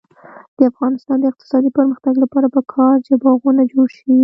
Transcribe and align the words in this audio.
د 0.57 0.59
افغانستان 0.71 1.17
د 1.19 1.23
اقتصادي 1.31 1.69
پرمختګ 1.77 2.13
لپاره 2.23 2.47
پکار 2.55 2.95
ده 2.97 3.03
چې 3.05 3.13
باغونه 3.23 3.61
جوړ 3.73 3.87
شي. 3.97 4.13